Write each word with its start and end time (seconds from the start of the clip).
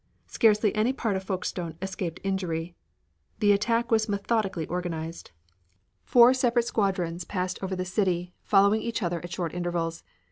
Scarcely 0.25 0.73
any 0.73 0.93
part 0.93 1.15
of 1.15 1.23
Folkestone 1.25 1.77
escaped 1.79 2.19
injury. 2.23 2.73
The 3.37 3.51
attack 3.51 3.91
was 3.91 4.09
methodically 4.09 4.65
organized. 4.65 5.29
Four 6.05 6.33
separate 6.33 6.65
squadrons 6.65 7.23
passed 7.23 7.61
over 7.61 7.75
the 7.75 7.85
city, 7.85 8.33
following 8.41 8.81
each 8.81 9.03
other 9.03 9.19
at 9.23 9.31
short 9.31 9.53
intervals. 9.53 10.01